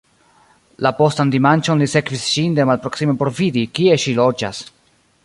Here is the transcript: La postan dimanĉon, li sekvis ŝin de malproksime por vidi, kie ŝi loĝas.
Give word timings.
La 0.85 0.91
postan 1.01 1.33
dimanĉon, 1.35 1.83
li 1.85 1.89
sekvis 1.93 2.25
ŝin 2.37 2.57
de 2.61 2.65
malproksime 2.71 3.15
por 3.21 3.31
vidi, 3.41 3.67
kie 3.81 4.01
ŝi 4.05 4.17
loĝas. 4.25 4.65